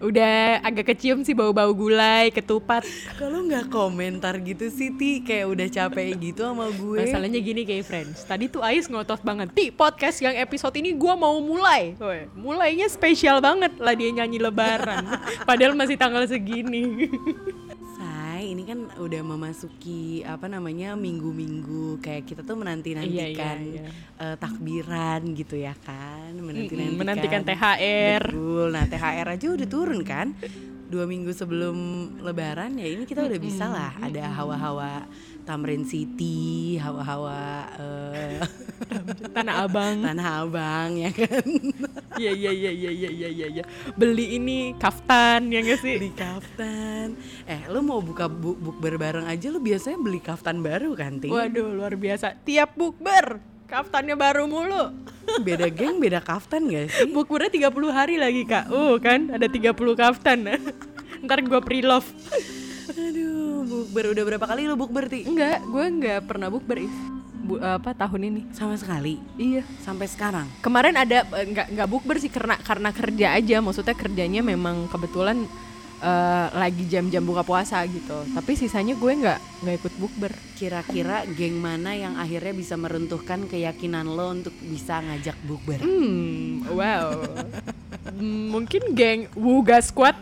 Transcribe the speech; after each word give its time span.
Udah 0.00 0.60
agak 0.60 0.92
kecium 0.92 1.24
sih 1.24 1.32
bau-bau 1.32 1.72
gulai, 1.72 2.28
ketupat. 2.28 2.84
Kalau 3.16 3.44
nggak 3.44 3.72
komentar 3.72 4.36
gitu 4.44 4.68
sih 4.68 4.92
Ti 4.92 5.24
Kayak 5.24 5.46
udah 5.52 5.66
capek 5.72 6.08
gitu 6.20 6.40
sama 6.44 6.68
gue 6.68 7.00
Masalahnya 7.04 7.40
gini 7.40 7.62
kayak 7.64 7.84
friends. 7.88 8.24
Tadi 8.28 8.52
tuh 8.52 8.60
Ais 8.60 8.86
ngotot 8.86 9.20
banget. 9.24 9.52
Ti 9.56 9.72
podcast 9.72 10.20
yang 10.20 10.36
episode 10.36 10.76
ini 10.76 10.92
gua 10.92 11.16
mau 11.16 11.36
mulai. 11.40 11.96
Woy, 11.96 12.28
mulainya 12.36 12.86
spesial 12.92 13.40
banget 13.40 13.76
lah 13.80 13.96
dia 13.96 14.10
nyanyi 14.12 14.38
lebaran. 14.40 15.04
Padahal 15.48 15.72
masih 15.72 15.96
tanggal 15.96 16.28
segini. 16.28 16.84
Ini 18.66 18.74
kan 18.74 18.98
udah 18.98 19.22
memasuki 19.22 20.02
apa 20.26 20.50
namanya 20.50 20.98
minggu-minggu 20.98 22.02
kayak 22.02 22.26
kita 22.26 22.42
tuh 22.42 22.58
menanti 22.58 22.98
nantikan 22.98 23.62
Iya, 23.62 23.78
iya, 23.78 23.86
eh, 24.18 24.34
takbiran 24.34 25.22
gitu 25.30 25.54
ya 25.54 25.70
kan 25.78 26.34
menanti 26.34 26.74
Mm-mm, 26.74 26.98
menantikan 26.98 27.46
THR. 27.46 28.26
betul. 28.26 28.74
Nah 28.74 28.84
THR 28.84 29.28
aja 29.30 29.46
udah 29.46 29.68
turun 29.70 30.02
kan. 30.02 30.34
Dua 30.86 31.06
minggu 31.06 31.30
sebelum 31.30 31.76
Lebaran 32.18 32.74
ya 32.74 32.90
ini 32.90 33.06
kita 33.06 33.22
udah 33.22 33.38
bisa 33.38 33.70
lah. 33.70 33.94
Ada 34.02 34.34
hawa-hawa 34.34 35.06
Tamrin 35.46 35.86
City 35.86 36.74
hawa-hawa 36.82 37.70
eh, 37.78 38.42
Tanah 39.36 39.62
Abang. 39.62 40.02
Tanah 40.02 40.42
Abang 40.42 40.98
ya 40.98 41.14
kan 41.14 41.46
Iya 42.20 42.32
iya 42.34 42.50
iya 42.50 42.72
iya 42.74 42.90
iya 42.90 43.10
iya 43.12 43.28
iya. 43.30 43.46
iya. 43.60 43.64
Beli 43.94 44.40
ini 44.42 44.74
kaftan 44.74 45.54
ya 45.54 45.62
gak 45.62 45.78
sih? 45.78 45.96
beli 46.02 46.10
kaftan 46.18 47.14
eh 47.46 47.62
lu 47.70 47.78
mau 47.86 48.02
buka 48.02 48.26
bu 48.26 48.58
bukber 48.58 48.98
bareng 48.98 49.30
aja 49.30 49.46
lu 49.52 49.62
biasanya 49.62 50.02
beli 50.02 50.18
kaftan 50.18 50.66
baru 50.66 50.98
kan 50.98 51.22
Ting? 51.22 51.30
Waduh 51.30 51.70
luar 51.70 51.94
biasa. 51.94 52.34
Tiap 52.42 52.74
bukber 52.74 53.38
kaftannya 53.70 54.18
baru 54.18 54.50
mulu. 54.50 54.90
beda 55.42 55.66
geng 55.70 55.98
beda 55.98 56.22
kaftan 56.22 56.70
gak 56.70 56.86
sih 56.86 57.10
Bukbernya 57.10 57.70
30 57.70 57.70
hari 57.94 58.14
lagi 58.18 58.42
kak. 58.42 58.66
Uh 58.72 58.98
kan 58.98 59.30
ada 59.30 59.46
30 59.46 59.76
kaftan. 59.94 60.42
Ntar 61.24 61.38
gua 61.46 61.62
pre-love. 61.62 62.06
Aduh 62.96 63.60
bukber 63.62 64.04
udah 64.10 64.24
berapa 64.24 64.46
kali 64.46 64.64
lu 64.64 64.74
bukber 64.74 65.04
ti 65.06 65.22
Enggak, 65.22 65.60
gue 65.62 65.84
nggak 65.92 66.20
pernah 66.24 66.48
bukber 66.48 66.80
Is. 66.80 66.96
Bu, 67.38 67.60
apa 67.60 67.94
tahun 67.94 68.26
ini? 68.26 68.40
sama 68.50 68.74
sekali 68.74 69.22
Iya. 69.36 69.62
sampai 69.78 70.08
sekarang 70.08 70.50
Kemarin 70.58 70.96
ada 70.96 71.22
eh, 71.22 71.46
nggak 71.46 71.76
nggak 71.76 71.88
bukber 71.88 72.16
sih 72.16 72.26
karena 72.26 72.58
karena 72.58 72.90
kerja 72.90 73.26
aja. 73.32 73.56
Maksudnya 73.60 73.94
kerjanya 73.94 74.40
memang 74.42 74.88
kebetulan 74.88 75.46
eh, 75.98 76.46
lagi 76.50 76.84
jam-jam 76.86 77.22
buka 77.22 77.40
puasa 77.40 77.84
gitu. 77.86 78.26
Tapi 78.32 78.52
sisanya 78.52 78.92
gue 78.92 79.12
nggak 79.14 79.38
nggak 79.62 79.76
ikut 79.78 79.94
bukber. 79.96 80.32
kira-kira 80.56 81.28
geng 81.36 81.60
mana 81.60 81.92
yang 81.92 82.16
akhirnya 82.16 82.50
bisa 82.50 82.74
meruntuhkan 82.74 83.44
keyakinan 83.44 84.08
lo 84.08 84.32
untuk 84.32 84.56
bisa 84.58 84.98
ngajak 84.98 85.36
bukber 85.44 85.78
Hmm, 85.78 86.64
wow. 86.72 87.12
Hmm, 88.08 88.54
Mungkin 88.54 88.94
geng 88.94 89.26
Wuga 89.34 89.82
Squad. 89.82 90.14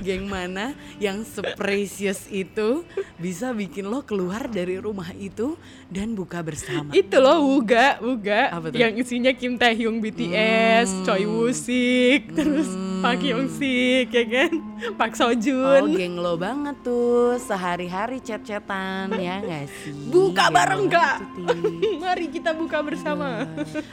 geng 0.00 0.30
mana 0.30 0.72
yang 0.96 1.26
seprecious 1.26 2.30
itu 2.30 2.86
bisa 3.18 3.50
bikin 3.50 3.84
lo 3.84 4.00
keluar 4.00 4.46
dari 4.46 4.78
rumah 4.78 5.10
itu 5.12 5.58
dan 5.90 6.14
buka 6.14 6.40
bersama? 6.40 6.94
Itu 6.94 7.18
loh 7.18 7.42
Wuga, 7.42 7.98
Wuga. 7.98 8.54
Apa 8.54 8.70
tuh? 8.70 8.78
yang 8.78 8.94
isinya 8.94 9.34
Kim 9.34 9.58
Taehyung 9.58 9.98
BTS, 9.98 11.02
Choi 11.02 11.26
Woo 11.26 11.50
Sik, 11.50 12.30
terus 12.32 12.70
Park 13.02 13.20
Hyung 13.20 13.50
Sik 13.52 14.08
ya 14.08 14.24
kan, 14.24 14.52
Park 14.96 15.14
Seo 15.14 15.30
Oh 15.30 15.86
geng 15.90 16.16
lo 16.16 16.38
banget 16.38 16.74
tuh. 16.80 17.36
Sehari-hari 17.36 18.22
chat-chatan 18.22 19.12
ya 19.14 19.42
gak 19.42 19.68
sih? 19.68 19.92
Buka 20.08 20.48
bareng 20.48 20.88
lo 20.88 21.06
Ti. 21.34 21.44
Mari 22.02 22.26
kita 22.30 22.54
buka 22.56 22.80
bersama. 22.80 23.44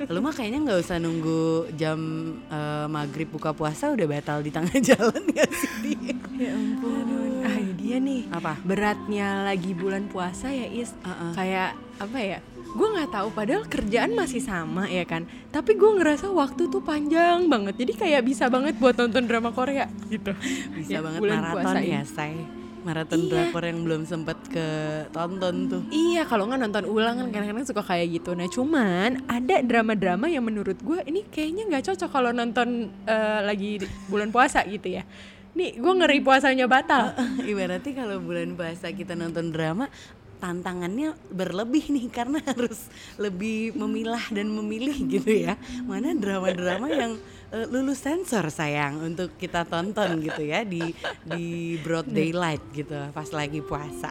Lu 0.08 0.22
mah 0.22 0.32
kayaknya 0.32 0.60
nggak 0.64 0.80
usah 0.82 0.98
nunggu 1.02 1.74
jam 1.74 2.00
eh, 2.48 2.88
maghrib 2.88 3.33
buka 3.34 3.50
puasa 3.52 3.90
udah 3.90 4.06
batal 4.06 4.46
di 4.46 4.54
tengah 4.54 4.78
jalan 4.94 5.24
ya 5.34 5.46
sih 5.50 5.98
Ya 6.34 6.54
ampun. 6.54 7.06
Ah, 7.46 7.62
dia 7.78 7.98
nih. 8.02 8.26
Apa? 8.34 8.58
Beratnya 8.66 9.46
lagi 9.46 9.78
bulan 9.78 10.10
puasa 10.10 10.50
ya, 10.50 10.66
Is. 10.66 10.98
Uh-uh. 11.06 11.30
Kayak 11.38 11.78
apa 12.02 12.18
ya? 12.18 12.40
Gue 12.74 12.88
nggak 12.90 13.14
tahu 13.14 13.28
padahal 13.30 13.70
kerjaan 13.70 14.18
masih 14.18 14.42
sama 14.42 14.90
ya 14.90 15.06
kan. 15.06 15.30
Tapi 15.54 15.78
gue 15.78 15.92
ngerasa 16.02 16.34
waktu 16.34 16.74
tuh 16.74 16.82
panjang 16.82 17.46
banget. 17.46 17.78
Jadi 17.78 17.94
kayak 17.94 18.26
bisa 18.26 18.50
banget 18.50 18.82
buat 18.82 18.98
nonton 18.98 19.30
drama 19.30 19.54
Korea 19.54 19.86
gitu. 20.10 20.34
Bisa 20.74 20.90
Ya, 20.90 21.00
banget 21.06 21.22
bulan 21.22 21.38
maraton 21.38 21.54
puasa 21.62 21.80
ya 21.86 22.02
say 22.02 22.34
Maraton 22.84 23.20
Iya. 23.20 23.30
drakor 23.32 23.64
yang 23.64 23.80
belum 23.82 24.02
sempet 24.04 24.38
ke 24.48 24.68
tonton 25.10 25.56
tuh 25.68 25.82
Iya, 25.90 26.28
kalau 26.28 26.46
nggak 26.46 26.62
nonton 26.62 26.86
ulang 26.86 27.16
kan 27.18 27.28
kadang-kadang 27.32 27.66
suka 27.66 27.82
kayak 27.82 28.08
gitu. 28.14 28.36
Nah, 28.36 28.48
cuman 28.48 29.24
ada 29.26 29.56
drama-drama 29.60 30.28
yang 30.28 30.44
menurut 30.44 30.76
gue 30.78 31.00
ini 31.04 31.24
kayaknya 31.26 31.64
nggak 31.68 31.84
cocok 31.90 32.10
kalau 32.12 32.30
nonton 32.30 32.92
eh, 33.04 33.40
lagi 33.42 33.80
bulan 34.08 34.30
puasa 34.30 34.62
gitu 34.68 34.92
ya. 34.92 35.08
Nih, 35.54 35.78
gue 35.78 35.94
ngeri 35.94 36.20
puasanya 36.20 36.66
batal. 36.66 37.14
Ibaratnya 37.46 37.94
kalau 37.94 38.18
bulan 38.20 38.54
puasa 38.54 38.90
kita 38.90 39.14
nonton 39.14 39.50
drama 39.50 39.88
tantangannya 40.38 41.16
berlebih 41.32 41.88
nih 41.88 42.12
karena 42.12 42.44
harus 42.52 42.92
lebih 43.16 43.72
memilah 43.80 44.28
dan 44.28 44.52
memilih 44.52 44.92
gitu 45.08 45.32
ya 45.32 45.56
mana 45.88 46.12
drama-drama 46.12 46.92
yang 46.92 47.16
eh, 47.54 47.66
lulus 47.70 48.02
sensor 48.02 48.50
sayang 48.50 49.00
untuk 49.06 49.38
kita 49.38 49.64
tonton 49.70 50.18
gitu 50.26 50.42
ya 50.42 50.66
di 50.66 50.92
di 51.22 51.78
broad 51.80 52.10
daylight 52.10 52.66
gitu 52.74 52.98
pas 53.14 53.30
lagi 53.30 53.62
puasa 53.62 54.10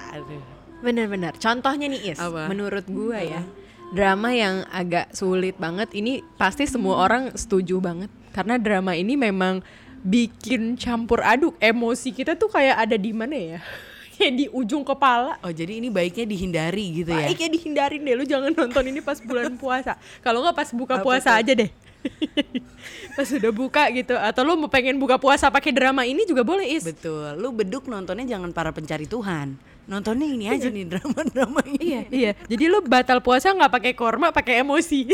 Bener-bener. 0.83 1.31
Contohnya 1.39 1.87
nih 1.87 2.11
Is, 2.11 2.19
Apa? 2.19 2.51
menurut 2.51 2.83
gue 2.91 3.15
ya, 3.15 3.47
drama 3.95 4.35
yang 4.35 4.67
agak 4.67 5.15
sulit 5.15 5.55
banget 5.55 5.95
ini 5.95 6.27
pasti 6.35 6.67
semua 6.67 7.07
orang 7.07 7.31
setuju 7.39 7.79
banget 7.79 8.11
karena 8.35 8.59
drama 8.59 8.99
ini 8.99 9.15
memang 9.15 9.63
bikin 10.03 10.75
campur 10.75 11.23
aduk 11.23 11.55
emosi 11.63 12.11
kita 12.11 12.35
tuh 12.35 12.51
kayak 12.51 12.83
ada 12.83 12.99
di 12.99 13.15
mana 13.15 13.37
ya? 13.39 13.61
Kayak 14.13 14.35
di 14.37 14.47
ujung 14.53 14.85
kepala. 14.85 15.41
oh 15.41 15.49
jadi 15.49 15.81
ini 15.81 15.89
baiknya 15.89 16.29
dihindari 16.29 17.01
gitu 17.01 17.17
ya 17.17 17.33
Baiknya 17.33 17.49
dihindarin 17.49 18.05
deh, 18.05 18.13
lu 18.13 18.29
jangan 18.29 18.53
nonton 18.53 18.85
ini 18.93 19.01
pas 19.01 19.17
bulan 19.25 19.57
puasa. 19.57 19.97
Kalau 20.21 20.45
nggak 20.45 20.53
pas 20.53 20.69
buka 20.77 20.95
Apa 21.01 21.05
puasa 21.07 21.33
aja 21.33 21.53
deh. 21.57 21.73
pas 23.17 23.29
udah 23.29 23.53
buka 23.53 23.83
gitu, 23.93 24.15
atau 24.17 24.43
lu 24.43 24.57
mau 24.57 24.71
pengen 24.71 24.97
buka 24.99 25.21
puasa 25.21 25.53
pakai 25.53 25.71
drama 25.71 26.03
ini 26.03 26.25
juga 26.25 26.43
boleh 26.43 26.67
is. 26.67 26.83
betul 26.85 27.37
lu 27.39 27.53
beduk 27.53 27.87
nontonnya 27.87 28.25
jangan 28.25 28.51
para 28.51 28.73
pencari 28.73 29.05
Tuhan 29.07 29.55
nontonnya 29.83 30.31
ini 30.31 30.47
aja 30.47 30.71
nih 30.71 30.87
drama-drama 30.87 31.59
ini 31.67 31.83
Iya, 31.83 32.01
iya. 32.15 32.33
Jadi 32.47 32.65
lu 32.71 32.79
batal 32.87 33.19
puasa 33.19 33.51
nggak 33.51 33.73
pakai 33.83 33.93
korma, 33.99 34.31
pakai 34.31 34.63
emosi. 34.63 35.11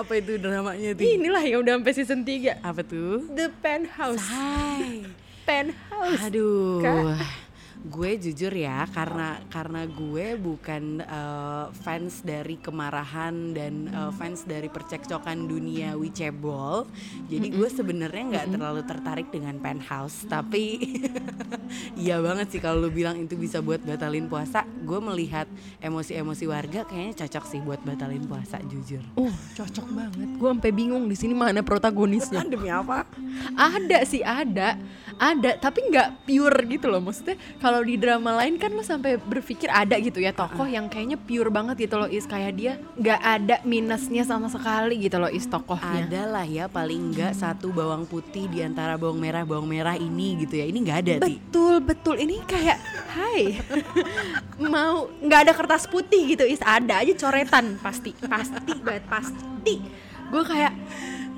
apa 0.00 0.12
itu 0.16 0.40
dramanya 0.40 0.96
tuh 0.96 1.04
Inilah 1.04 1.44
yang 1.44 1.60
udah 1.60 1.76
sampai 1.76 1.92
season 1.92 2.24
3 2.24 2.64
apa 2.64 2.80
tuh 2.84 3.24
The 3.32 3.52
Penthouse. 3.60 4.20
Hai 4.20 5.04
Penthouse. 5.44 6.20
Aduh, 6.28 6.80
Kak. 6.84 7.39
Gue 7.80 8.10
jujur 8.20 8.52
ya 8.52 8.84
karena 8.92 9.40
karena 9.48 9.88
gue 9.88 10.36
bukan 10.36 11.00
eh, 11.00 11.66
fans 11.80 12.20
dari 12.20 12.60
kemarahan 12.60 13.56
dan 13.56 13.88
eh, 13.88 14.12
fans 14.16 14.44
dari 14.44 14.68
percekcokan 14.68 15.48
dunia 15.48 15.96
wicebol. 15.96 16.84
Jadi 17.28 17.48
gue 17.48 17.68
sebenarnya 17.72 18.22
nggak 18.36 18.48
terlalu 18.52 18.82
tertarik 18.84 19.28
dengan 19.32 19.56
penthouse. 19.56 20.28
Tapi 20.28 20.64
iya 21.94 22.18
banget 22.20 22.56
sih 22.56 22.60
kalau 22.60 22.86
lu 22.86 22.90
bilang 22.92 23.16
itu 23.18 23.34
bisa 23.38 23.60
buat 23.60 23.80
batalin 23.82 24.26
puasa. 24.26 24.64
Gue 24.84 24.98
melihat 24.98 25.46
emosi-emosi 25.80 26.44
warga 26.50 26.80
kayaknya 26.84 27.24
cocok 27.24 27.44
sih 27.46 27.60
buat 27.62 27.80
batalin 27.82 28.24
puasa 28.26 28.58
jujur. 28.66 29.02
Uh, 29.16 29.32
cocok 29.56 29.86
banget. 29.94 30.28
Gue 30.36 30.48
sampai 30.50 30.72
bingung 30.74 31.04
di 31.06 31.16
sini 31.16 31.34
mana 31.36 31.62
protagonisnya. 31.62 32.42
Demi 32.52 32.68
apa? 32.72 33.06
ada 33.54 33.98
sih 34.04 34.22
ada, 34.24 34.76
ada. 35.16 35.50
Tapi 35.60 35.92
nggak 35.92 36.26
pure 36.26 36.58
gitu 36.66 36.86
loh. 36.90 37.02
Maksudnya 37.04 37.36
kalau 37.62 37.80
di 37.84 37.94
drama 38.00 38.40
lain 38.42 38.56
kan 38.56 38.72
lo 38.72 38.82
sampai 38.82 39.20
berpikir 39.20 39.68
ada 39.70 39.96
gitu 40.00 40.18
ya 40.18 40.34
tokoh 40.34 40.66
yang 40.66 40.88
kayaknya 40.90 41.20
pure 41.20 41.52
banget 41.52 41.88
gitu 41.88 41.96
loh 42.00 42.08
is 42.10 42.24
kayak 42.24 42.52
dia 42.56 42.72
nggak 42.98 43.20
ada 43.20 43.56
minusnya 43.62 44.26
sama 44.26 44.48
sekali 44.50 44.98
gitu 45.00 45.20
loh 45.20 45.30
is 45.30 45.46
tokohnya. 45.46 46.06
Ada 46.08 46.22
lah 46.26 46.46
ya 46.46 46.64
paling 46.66 47.12
enggak 47.14 47.32
satu 47.36 47.70
bawang 47.70 48.04
putih 48.08 48.48
di 48.48 48.64
antara 48.64 48.96
bawang 48.96 49.20
merah 49.20 49.44
bawang 49.46 49.68
merah 49.68 49.94
ini 49.94 50.42
gitu 50.42 50.58
ya. 50.58 50.66
Ini 50.66 50.78
nggak 50.80 50.98
ada 51.06 51.14
sih. 51.28 51.38
Betul 51.38 51.59
betul 51.84 52.16
ini 52.20 52.40
kayak 52.48 52.78
Hai. 53.10 53.58
Mau 54.74 55.10
nggak 55.18 55.40
ada 55.50 55.52
kertas 55.52 55.90
putih 55.90 56.34
gitu. 56.34 56.46
Is 56.46 56.62
ada 56.62 57.02
aja 57.02 57.10
coretan. 57.18 57.74
Pasti 57.82 58.14
pasti 58.14 58.72
banget 58.78 59.04
pasti. 59.10 59.82
Gue 60.30 60.42
kayak 60.46 60.72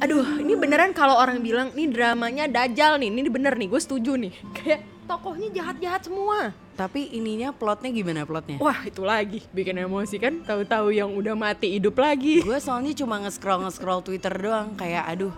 aduh 0.05 0.43
ini 0.43 0.53
beneran 0.53 0.93
kalau 0.93 1.17
orang 1.17 1.41
bilang 1.41 1.73
nih 1.73 1.89
dramanya 1.89 2.45
dajal 2.45 3.01
nih. 3.01 3.09
Ini 3.09 3.31
bener 3.33 3.57
nih 3.57 3.73
gue 3.73 3.81
setuju 3.81 4.21
nih. 4.21 4.33
Kayak 4.57 4.81
tokohnya 5.09 5.49
jahat-jahat 5.49 6.05
semua. 6.05 6.53
Tapi 6.73 7.13
ininya 7.17 7.53
plotnya 7.53 7.93
gimana 7.93 8.25
plotnya? 8.25 8.57
wah 8.57 8.81
itu 8.85 9.05
lagi 9.05 9.45
bikin 9.53 9.77
emosi 9.77 10.17
kan? 10.17 10.41
Tahu-tahu 10.45 10.89
yang 10.93 11.13
udah 11.13 11.37
mati 11.37 11.77
hidup 11.77 12.01
lagi. 12.01 12.45
Gue 12.45 12.61
soalnya 12.61 12.93
cuma 12.97 13.21
nge-scroll 13.25 13.65
nge-scroll 13.65 14.05
Twitter 14.05 14.33
doang. 14.33 14.77
Kayak 14.77 15.05
aduh 15.09 15.33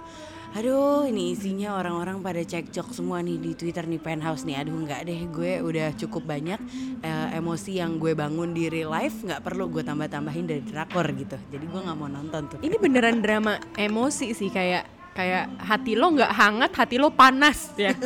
Aduh 0.55 1.03
ini 1.11 1.35
isinya 1.35 1.75
orang-orang 1.75 2.23
pada 2.23 2.39
cekcok 2.39 2.95
semua 2.95 3.19
nih 3.19 3.43
di 3.43 3.59
Twitter 3.59 3.91
nih 3.91 3.99
penthouse 3.99 4.47
nih. 4.47 4.63
Aduh 4.63 4.87
nggak 4.87 5.03
deh 5.03 5.21
gue 5.35 5.53
udah 5.59 5.91
cukup 5.99 6.31
banyak 6.31 6.63
eh, 7.03 7.29
emosi 7.35 7.83
yang 7.83 7.99
gue 7.99 8.15
bangun 8.15 8.55
di 8.55 8.71
real 8.71 8.95
life 8.95 9.27
nggak 9.27 9.43
perlu 9.43 9.67
gue 9.67 9.83
tambah-tambahin 9.83 10.47
dari 10.47 10.63
drakor 10.63 11.11
gitu. 11.19 11.35
Jadi 11.51 11.65
gue 11.67 11.81
nggak 11.83 11.99
mau 11.99 12.07
nonton 12.07 12.43
tuh. 12.55 12.59
Ini 12.63 12.79
beneran 12.79 13.19
drama 13.19 13.59
emosi 13.75 14.31
sih 14.31 14.55
kayak 14.55 14.95
kayak 15.15 15.47
hati 15.63 15.95
lo 15.95 16.11
nggak 16.11 16.33
hangat 16.35 16.75
hati 16.75 16.99
lo 16.99 17.15
panas 17.15 17.71
ya 17.79 17.95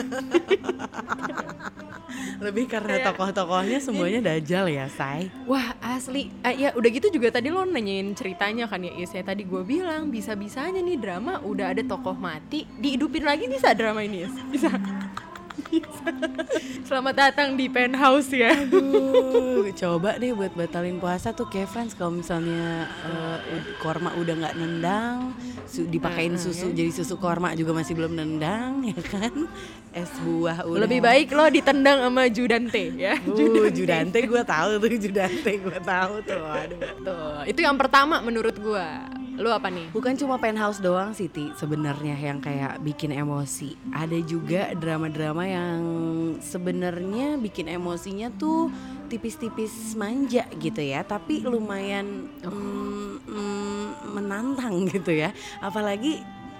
Lebih 2.44 2.70
karena 2.70 3.00
tokoh-tokohnya 3.10 3.78
semuanya 3.78 4.20
dajal 4.34 4.68
ya 4.68 4.86
say? 4.90 5.28
Wah 5.44 5.76
asli, 5.80 6.32
eh, 6.44 6.54
ya 6.56 6.68
udah 6.74 6.90
gitu 6.90 7.08
juga 7.12 7.34
tadi 7.34 7.52
lo 7.52 7.64
nanyain 7.64 8.12
ceritanya 8.16 8.66
kan 8.66 8.84
ya 8.84 8.92
Is. 8.98 9.12
Ya 9.12 9.22
tadi 9.22 9.44
gue 9.44 9.62
bilang 9.62 10.08
bisa-bisanya 10.08 10.80
nih 10.82 10.98
drama 10.98 11.40
udah 11.44 11.72
ada 11.72 11.82
tokoh 11.84 12.16
mati 12.16 12.64
dihidupin 12.78 13.24
lagi 13.24 13.46
bisa 13.46 13.72
drama 13.76 14.02
ini 14.02 14.26
Is. 14.26 14.34
Bisa. 14.50 14.72
Selamat 16.88 17.14
datang 17.14 17.54
di 17.54 17.68
penthouse 17.68 18.32
ya. 18.32 18.52
Aduh, 18.54 19.68
coba 19.76 20.16
deh 20.16 20.32
buat 20.32 20.52
batalin 20.52 20.96
puasa 20.96 21.30
tuh 21.30 21.46
kayak 21.46 21.68
friends 21.68 21.92
kalau 21.92 22.14
misalnya 22.14 22.88
ud- 23.48 23.68
korma 23.78 24.16
udah 24.16 24.34
nggak 24.34 24.54
nendang, 24.56 25.36
su- 25.64 25.84
dipakein 25.84 26.34
susu 26.34 26.72
jadi 26.72 26.88
susu 26.88 27.16
korma 27.16 27.52
juga 27.52 27.76
masih 27.76 27.92
belum 27.92 28.12
nendang 28.12 28.82
ya 28.90 29.00
kan? 29.04 29.34
Es 29.90 30.12
buah 30.20 30.64
udah. 30.64 30.84
Lebih 30.84 31.00
baik 31.00 31.28
lo 31.32 31.48
ditendang 31.48 32.04
sama 32.04 32.28
Judante 32.28 32.84
ya. 32.94 33.16
Uh, 33.24 33.68
Judante 33.68 34.18
gue 34.20 34.42
tahu 34.44 34.68
tuh 34.76 34.88
Judante 35.00 35.50
gue 35.54 35.78
tahu 35.80 36.14
tuh. 36.22 36.44
Aduh. 36.44 36.80
Tuh, 37.02 37.38
itu 37.44 37.60
yang 37.60 37.76
pertama 37.76 38.20
menurut 38.20 38.56
gue. 38.56 38.88
Lo 39.38 39.54
apa 39.54 39.70
nih? 39.70 39.94
Bukan 39.94 40.18
cuma 40.18 40.34
penthouse 40.36 40.82
doang 40.82 41.14
Siti 41.14 41.54
sebenarnya 41.54 42.18
yang 42.18 42.42
kayak 42.42 42.82
bikin 42.82 43.14
emosi. 43.14 43.78
Ada 43.94 44.18
juga 44.26 44.74
drama-drama 44.74 45.46
yang 45.46 45.80
sebenarnya 46.42 47.38
bikin 47.38 47.70
emosinya 47.70 48.34
tuh 48.34 48.66
tipis-tipis 49.06 49.94
manja 49.94 50.42
gitu 50.58 50.82
ya, 50.82 51.06
tapi 51.06 51.46
lumayan 51.46 52.26
mm, 52.42 53.30
mm, 53.30 53.86
menantang 54.18 54.84
gitu 54.92 55.14
ya. 55.14 55.30
Apalagi 55.62 56.18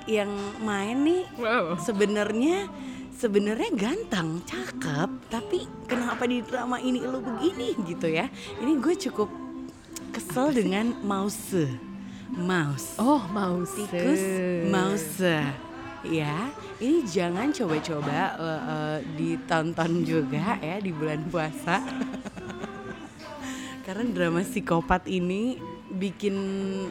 yang 0.09 0.31
main 0.63 1.05
nih 1.05 1.23
Wow. 1.37 1.77
sebenarnya 1.83 2.71
sebenarnya 3.13 3.75
ganteng, 3.75 4.41
cakep, 4.47 5.11
tapi 5.27 5.67
kenapa 5.91 6.25
di 6.31 6.39
drama 6.47 6.79
ini 6.79 7.03
lu 7.03 7.19
begini 7.19 7.75
gitu 7.83 8.07
ya? 8.07 8.31
Ini 8.63 8.79
gue 8.79 8.95
cukup 8.95 9.27
kesel 10.15 10.55
dengan 10.55 10.95
mouse. 11.03 11.88
Mouse. 12.29 13.01
Oh, 13.01 13.25
mau 13.33 13.65
Tikus 13.65 14.21
mouse. 14.69 15.25
Ya, 16.07 16.53
ini 16.79 17.03
jangan 17.09 17.51
coba-coba 17.51 18.39
eh, 18.39 18.61
eh, 18.71 18.99
ditonton 19.19 20.07
juga 20.07 20.55
ya 20.63 20.79
di 20.79 20.95
bulan 20.95 21.27
puasa. 21.27 21.83
Karena 23.89 24.05
drama 24.13 24.45
psikopat 24.45 25.09
ini 25.09 25.57
bikin 25.89 26.37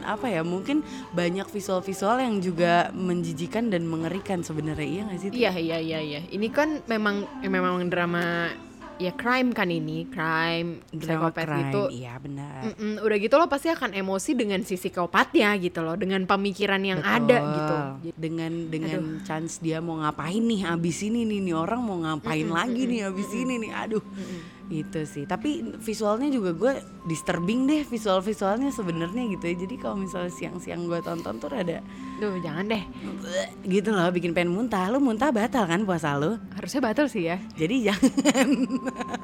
apa 0.02 0.28
ya? 0.28 0.42
Mungkin 0.42 0.82
banyak 1.14 1.46
visual-visual 1.48 2.18
yang 2.18 2.42
juga 2.42 2.90
menjijikan 2.90 3.70
dan 3.70 3.86
mengerikan 3.86 4.42
sebenarnya 4.42 4.86
iya 4.86 5.02
nggak 5.06 5.18
sih? 5.22 5.28
Iya 5.30 5.52
iya 5.56 5.78
iya 5.78 6.00
iya. 6.02 6.20
Ini 6.28 6.48
kan 6.50 6.82
memang 6.90 7.24
memang 7.46 7.86
drama 7.86 8.50
ya 8.98 9.14
crime 9.14 9.54
kan 9.54 9.70
ini, 9.70 10.04
crime, 10.10 10.82
psikopat 10.90 11.46
crime, 11.46 11.70
gitu. 11.70 11.82
Iya 11.94 12.18
benar. 12.18 12.74
Mm-mm, 12.74 13.00
udah 13.06 13.16
gitu 13.22 13.34
lo 13.38 13.46
pasti 13.46 13.70
akan 13.70 13.94
emosi 13.94 14.30
dengan 14.34 14.60
si 14.66 14.74
psikopatnya 14.74 15.54
gitu 15.62 15.80
loh, 15.86 15.94
dengan 15.94 16.26
pemikiran 16.26 16.82
yang 16.82 17.00
ada 17.06 17.38
Betul. 17.38 17.54
gitu. 17.54 17.76
Dengan 18.18 18.52
dengan 18.68 19.22
chance 19.22 19.62
dia 19.62 19.78
mau 19.78 20.02
ngapain 20.02 20.42
nih 20.42 20.66
abis 20.66 21.06
ini 21.06 21.22
nih, 21.24 21.40
nih 21.46 21.54
orang 21.54 21.80
mau 21.80 21.98
ngapain 22.02 22.50
lagi 22.50 22.82
nih 22.84 23.06
abis 23.06 23.30
ini 23.32 23.54
nih. 23.62 23.72
Aduh. 23.72 24.04
Itu 24.68 25.00
sih. 25.08 25.24
Tapi 25.24 25.80
visualnya 25.80 26.28
juga 26.28 26.52
gue 26.52 26.72
disturbing 27.08 27.64
deh 27.64 27.82
visual-visualnya 27.88 28.68
sebenarnya 28.68 29.32
gitu 29.32 29.44
ya. 29.48 29.54
Jadi 29.64 29.74
kalau 29.80 29.96
misalnya 29.96 30.32
siang-siang 30.32 30.84
gue 30.84 31.00
tonton 31.00 31.40
tuh 31.40 31.48
rada 31.48 31.80
Duh, 32.18 32.34
jangan 32.42 32.66
deh. 32.66 32.82
gitu 33.64 33.94
loh 33.94 34.10
bikin 34.10 34.34
pengen 34.36 34.50
muntah. 34.52 34.90
Lu 34.90 34.98
muntah 34.98 35.30
batal 35.30 35.64
kan 35.70 35.86
puasa 35.86 36.18
lu? 36.18 36.36
Harusnya 36.52 36.80
batal 36.82 37.06
sih 37.06 37.30
ya. 37.30 37.38
Jadi 37.54 37.82
jangan. 37.88 38.48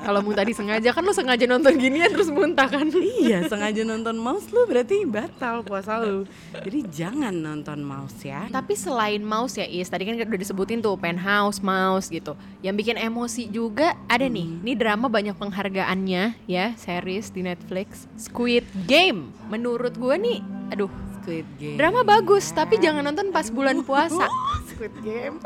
Kalau 0.01 0.21
muntah 0.23 0.47
disengaja 0.47 0.95
kan 0.95 1.03
lo 1.03 1.13
sengaja 1.13 1.45
nonton 1.45 1.75
ginian 1.75 2.09
terus 2.15 2.31
muntah 2.31 2.71
kan. 2.71 2.87
iya, 3.21 3.45
sengaja 3.51 3.83
nonton 3.83 4.17
mouse 4.17 4.49
lu 4.55 4.65
berarti 4.71 5.05
batal 5.05 5.67
puasa 5.67 5.99
lu. 6.01 6.23
Jadi 6.55 6.87
jangan 6.89 7.35
nonton 7.35 7.83
mouse 7.83 8.23
ya. 8.23 8.47
Tapi 8.49 8.79
selain 8.79 9.21
mouse 9.21 9.59
ya 9.59 9.67
Is, 9.67 9.91
tadi 9.91 10.07
kan 10.07 10.15
udah 10.15 10.39
disebutin 10.39 10.79
tuh 10.79 10.95
penthouse, 10.95 11.59
mouse 11.59 12.07
gitu. 12.09 12.39
Yang 12.63 12.75
bikin 12.79 12.97
emosi 13.03 13.51
juga 13.51 13.99
ada 14.07 14.25
nih. 14.31 14.63
Ini 14.63 14.73
drama 14.79 15.11
banyak 15.11 15.34
penghargaannya 15.37 16.39
ya, 16.45 16.73
series 16.75 17.31
di 17.31 17.43
Netflix. 17.43 18.07
Squid 18.15 18.65
Game. 18.85 19.35
Menurut 19.49 19.95
gue 19.95 20.15
nih, 20.15 20.39
aduh, 20.71 20.91
Squid 21.19 21.47
Game. 21.57 21.77
drama 21.77 22.03
bagus, 22.03 22.51
tapi 22.51 22.77
jangan 22.77 23.05
nonton 23.05 23.31
pas 23.31 23.49
bulan 23.49 23.83
puasa. 23.89 24.29
Squid 24.69 24.95
Game. 25.01 25.39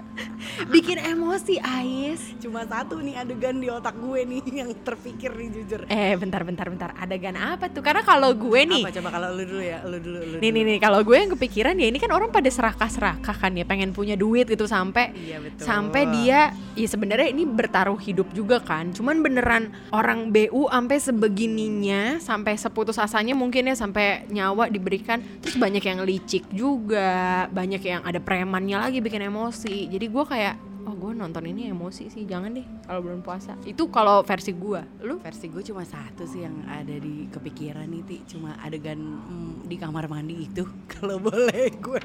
Bikin 0.67 0.99
emosi 0.99 1.59
Ais. 1.59 2.35
Cuma 2.39 2.65
satu 2.65 2.99
nih 2.99 3.15
adegan 3.17 3.57
di 3.57 3.69
otak 3.69 3.95
gue 3.95 4.21
nih 4.25 4.43
yang 4.61 4.71
terpikir 4.77 5.31
nih 5.31 5.49
jujur. 5.53 5.81
Eh, 5.87 6.15
bentar 6.15 6.43
bentar 6.43 6.67
bentar. 6.67 6.91
Adegan 6.95 7.35
apa 7.35 7.69
tuh? 7.69 7.81
Karena 7.81 8.03
kalau 8.03 8.33
gue 8.33 8.61
nih 8.65 8.83
Apa 8.83 8.93
coba 8.93 9.09
kalau 9.13 9.29
lu 9.31 9.45
dulu 9.45 9.63
ya, 9.63 9.79
lu 9.83 9.99
dulu, 9.99 10.19
lu 10.19 10.37
Nih 10.37 10.51
dulu. 10.51 10.57
nih 10.59 10.63
nih 10.67 10.79
kalau 10.79 11.01
gue 11.01 11.17
yang 11.17 11.31
kepikiran 11.31 11.75
ya 11.75 11.87
ini 11.87 11.99
kan 11.99 12.11
orang 12.11 12.29
pada 12.29 12.49
serakah-serakah 12.49 13.37
kan 13.37 13.53
ya 13.53 13.63
pengen 13.63 13.91
punya 13.91 14.15
duit 14.15 14.45
gitu 14.45 14.65
sampai 14.65 15.11
Iya, 15.15 15.39
betul. 15.39 15.63
sampai 15.63 16.03
dia 16.11 16.41
ya 16.75 16.89
sebenarnya 16.89 17.29
ini 17.29 17.45
bertaruh 17.45 17.99
hidup 17.99 18.31
juga 18.31 18.59
kan 18.59 18.91
cuman 18.91 19.21
beneran 19.21 19.65
orang 19.91 20.31
BU 20.31 20.67
sampai 20.69 20.97
sebegininya 20.99 22.19
sampai 22.19 22.55
seputus 22.55 22.97
asanya 22.97 23.33
mungkin 23.33 23.67
ya 23.67 23.75
sampai 23.75 24.25
nyawa 24.29 24.67
diberikan 24.67 25.19
terus 25.39 25.55
banyak 25.55 25.83
yang 25.83 26.01
licik 26.03 26.47
juga 26.51 27.09
banyak 27.49 27.81
yang 27.81 28.01
ada 28.03 28.19
premannya 28.19 28.79
lagi 28.79 28.99
bikin 28.99 29.23
emosi 29.23 29.89
jadi 29.89 30.07
gue 30.07 30.25
kayak 30.25 30.48
oh 30.87 30.95
gue 30.95 31.13
nonton 31.17 31.43
ini 31.49 31.73
emosi 31.73 32.13
sih 32.13 32.23
jangan 32.29 32.55
deh 32.55 32.67
kalau 32.87 33.01
belum 33.03 33.21
puasa. 33.25 33.59
Itu 33.67 33.91
kalau 33.91 34.23
versi 34.23 34.55
gue 34.55 34.83
lu? 35.03 35.19
Versi 35.19 35.51
gue 35.51 35.63
cuma 35.65 35.83
satu 35.83 36.29
sih 36.29 36.47
yang 36.47 36.63
ada 36.69 36.95
di 36.95 37.27
kepikiran 37.33 37.89
nih, 37.89 38.03
Ti. 38.07 38.17
Cuma 38.37 38.55
adegan 38.63 38.99
mm, 38.99 39.67
di 39.67 39.77
kamar 39.81 40.07
mandi 40.07 40.47
itu. 40.47 40.63
Kalau 40.93 41.19
boleh 41.19 41.73
gue. 41.79 42.05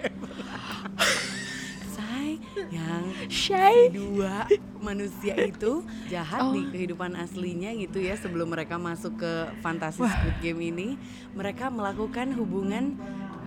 Say, 1.94 2.42
yang 2.74 3.06
Shay 3.30 3.94
dua 3.94 4.50
manusia 4.82 5.38
itu 5.38 5.86
jahat 6.10 6.50
di 6.52 6.66
kehidupan 6.74 7.14
aslinya 7.14 7.70
gitu 7.78 8.02
ya 8.02 8.18
sebelum 8.18 8.50
mereka 8.50 8.82
masuk 8.82 9.22
ke 9.22 9.34
fantasi 9.62 10.02
Squid 10.02 10.38
Game 10.42 10.62
ini. 10.62 10.98
Mereka 11.38 11.70
melakukan 11.70 12.34
hubungan 12.34 12.98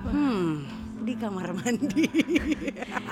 hmm 0.07 0.87
di 1.07 1.15
kamar 1.15 1.53
mandi. 1.53 2.09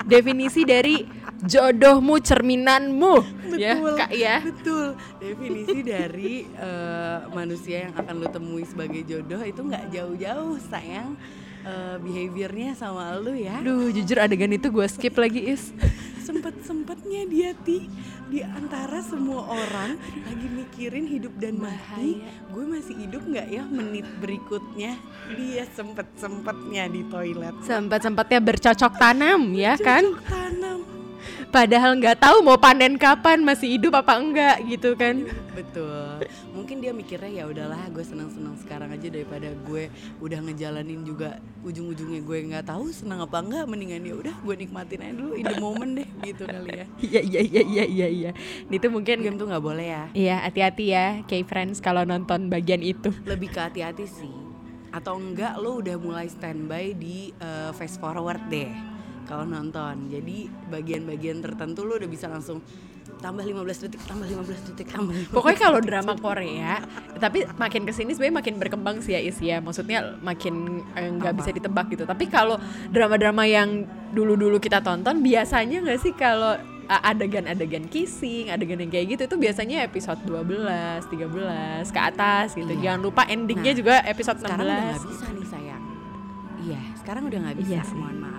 Definisi 0.03 0.65
dari 0.65 1.05
jodohmu 1.47 2.19
cerminanmu. 2.21 3.15
Ya 3.55 3.79
Betul, 3.79 3.95
kak 3.95 4.11
ya. 4.11 4.37
betul. 4.43 4.87
Definisi 5.21 5.79
dari 5.85 6.43
eh, 6.43 7.19
manusia 7.31 7.87
yang 7.87 7.93
akan 7.95 8.13
lo 8.19 8.27
temui 8.27 8.67
sebagai 8.67 9.05
jodoh 9.07 9.39
itu 9.45 9.61
nggak 9.63 9.93
jauh-jauh 9.93 10.59
sayang. 10.67 11.15
Eh, 11.65 11.97
behaviornya 11.97 12.77
sama 12.77 13.17
lu 13.17 13.33
ya. 13.33 13.57
Duh 13.65 13.89
jujur 13.89 14.21
adegan 14.21 14.53
itu 14.53 14.69
gue 14.69 14.85
skip 14.85 15.17
lagi 15.17 15.49
is. 15.49 15.73
Sempet-sempetnya 16.21 17.25
dia 17.25 17.57
ti. 17.65 17.89
Di 18.25 18.41
antara 18.41 19.01
semua 19.05 19.45
orang 19.45 20.01
lagi 20.25 20.47
mikirin 20.49 21.05
hidup 21.05 21.37
dan 21.37 21.61
mati 21.61 22.21
gue 22.49 22.65
masih 22.65 22.97
hidup 23.05 23.21
nggak 23.21 23.47
ya 23.49 23.63
menit 23.69 24.05
berikutnya? 24.17 24.97
Dia 25.37 25.65
sempet-sempetnya 25.73 26.89
di 26.89 27.01
toilet. 27.09 27.53
Sempat-sempatnya 27.65 28.39
bercocok 28.41 28.93
tanam 28.97 29.53
ya 29.53 29.77
kan? 29.77 30.01
Cocok 30.05 30.25
tanam 30.25 30.94
Padahal 31.53 31.95
nggak 31.97 32.19
tahu 32.19 32.43
mau 32.43 32.59
panen 32.59 32.99
kapan 32.99 33.41
masih 33.41 33.77
hidup 33.79 33.95
apa 33.95 34.17
enggak 34.19 34.57
gitu 34.67 34.93
kan. 34.97 35.23
Betul. 35.55 36.27
Mungkin 36.51 36.83
dia 36.83 36.91
mikirnya 36.91 37.31
ya 37.31 37.43
udahlah 37.47 37.87
gue 37.91 38.03
senang-senang 38.03 38.59
sekarang 38.59 38.91
aja 38.91 39.07
daripada 39.07 39.51
gue 39.67 39.87
udah 40.19 40.39
ngejalanin 40.43 41.07
juga 41.07 41.39
ujung-ujungnya 41.63 42.21
gue 42.25 42.37
nggak 42.51 42.65
tahu 42.67 42.91
senang 42.91 43.23
apa 43.23 43.39
enggak 43.39 43.63
mendingan 43.69 44.03
ya 44.03 44.15
udah 44.19 44.35
gue 44.35 44.55
nikmatin 44.65 44.99
aja 45.03 45.13
dulu 45.15 45.33
in 45.35 45.45
the 45.47 45.57
moment 45.61 45.91
deh 45.95 46.09
gitu 46.27 46.43
kali 46.43 46.71
ya. 46.83 46.85
Iya 46.99 47.21
iya 47.21 47.41
iya 47.41 47.61
iya 47.63 47.83
iya 47.85 48.07
iya. 48.07 48.31
Itu 48.67 48.87
mungkin 48.91 49.23
game 49.23 49.37
tuh 49.39 49.47
nggak 49.47 49.63
boleh 49.63 49.87
ya. 49.87 50.03
Iya 50.11 50.35
hati-hati 50.43 50.85
ya 50.91 51.05
K-Friends 51.23 51.79
kalau 51.79 52.03
nonton 52.03 52.51
bagian 52.51 52.83
itu. 52.83 53.13
Lebih 53.23 53.51
ke 53.51 53.59
hati-hati 53.59 54.05
sih. 54.07 54.33
Atau 54.91 55.19
enggak 55.19 55.59
lo 55.59 55.83
udah 55.83 55.99
mulai 55.99 56.31
standby 56.31 56.95
di 56.95 57.35
uh, 57.43 57.75
fast 57.75 57.99
forward 57.99 58.39
deh 58.47 58.94
kalau 59.27 59.43
nonton. 59.43 60.07
Jadi 60.07 60.47
bagian-bagian 60.69 61.41
tertentu 61.41 61.83
lu 61.83 61.97
udah 61.97 62.09
bisa 62.09 62.29
langsung 62.29 62.61
tambah 63.21 63.41
15 63.41 63.85
detik, 63.89 64.01
tambah 64.05 64.27
15 64.27 64.69
detik, 64.73 64.87
tambah 64.91 65.13
15 65.13 65.33
Pokoknya 65.33 65.59
kalau 65.59 65.79
drama 65.81 66.13
Korea, 66.17 66.83
tapi 67.17 67.47
makin 67.57 67.87
ke 67.87 67.93
sini 67.95 68.11
sebenarnya 68.13 68.37
makin 68.43 68.55
berkembang 68.61 68.97
sih 69.01 69.17
ya 69.17 69.21
Is 69.21 69.39
ya. 69.41 69.61
Maksudnya 69.61 70.19
makin 70.21 70.85
eh, 70.93 71.09
nggak 71.09 71.33
bisa 71.41 71.49
ditebak 71.53 71.89
gitu. 71.93 72.03
Tapi 72.05 72.29
kalau 72.29 72.61
drama-drama 72.93 73.45
yang 73.49 73.89
dulu-dulu 74.13 74.61
kita 74.61 74.81
tonton, 74.85 75.21
biasanya 75.25 75.81
nggak 75.81 75.99
sih 76.01 76.13
kalau 76.13 76.57
uh, 76.89 77.01
adegan-adegan 77.09 77.89
kissing, 77.89 78.49
adegan 78.53 78.81
yang 78.81 78.91
kayak 78.91 79.17
gitu 79.17 79.23
itu 79.25 79.37
biasanya 79.37 79.85
episode 79.85 80.21
12, 80.25 81.09
13 81.09 81.95
ke 81.95 81.99
atas 81.99 82.53
gitu. 82.53 82.73
Iya. 82.77 82.81
Jangan 82.91 83.01
lupa 83.01 83.23
endingnya 83.25 83.73
Nah, 83.73 83.77
juga 83.77 83.95
episode 84.05 84.37
16. 84.41 84.45
sekarang 84.45 84.61
udah 84.61 84.79
nggak 84.85 85.05
bisa 85.09 85.25
nih 85.33 85.47
sayang. 85.49 85.83
Iya, 86.65 86.81
sekarang 87.01 87.23
udah 87.29 87.39
nggak 87.45 87.57
bisa. 87.61 87.71
Iya 87.73 87.81
sih. 87.85 87.97
Mohon 87.97 88.17
maaf. 88.21 88.34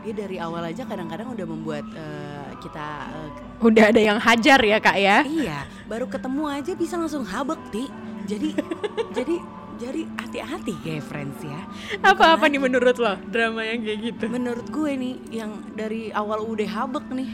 Dia 0.00 0.14
dari 0.16 0.36
awal 0.40 0.72
aja 0.72 0.82
kadang-kadang 0.88 1.36
udah 1.36 1.46
membuat 1.46 1.84
eh, 1.92 2.50
kita 2.64 2.86
eh, 3.12 3.30
Udah 3.60 3.84
ada 3.92 4.00
yang 4.00 4.18
hajar 4.18 4.60
ya 4.64 4.78
kak 4.80 4.96
ya. 4.96 5.22
iya, 5.28 5.68
baru 5.84 6.08
ketemu 6.08 6.44
aja 6.48 6.72
bisa 6.72 6.96
langsung 6.96 7.24
habek 7.24 7.60
ti. 7.68 7.84
Jadi 8.24 8.56
jadi 9.16 9.36
jadi 9.80 10.00
hati-hati 10.20 10.74
kayak 10.84 11.04
friends 11.04 11.40
ya. 11.40 11.60
Apa-apa 12.04 12.48
nih 12.48 12.60
menurut 12.60 12.96
lo 13.00 13.16
drama 13.28 13.64
yang 13.64 13.80
kayak 13.84 13.98
gitu? 14.12 14.24
Menurut 14.28 14.66
gue 14.68 14.92
nih 14.92 15.14
yang 15.32 15.64
dari 15.72 16.12
awal 16.12 16.44
udah 16.44 16.68
habek 16.68 17.08
nih 17.12 17.28